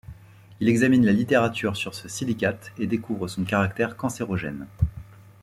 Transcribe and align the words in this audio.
Il 0.59 0.67
examine 0.67 1.05
la 1.05 1.11
littérature 1.11 1.77
sur 1.77 1.93
ce 1.93 2.07
silicate 2.09 2.71
et 2.79 2.87
découvre 2.87 3.27
son 3.27 3.43
caractère 3.43 3.95
cancérogène. 3.95 4.65